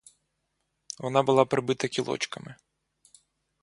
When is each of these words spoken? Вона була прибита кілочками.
Вона 0.99 1.23
була 1.23 1.45
прибита 1.45 1.87
кілочками. 1.87 2.55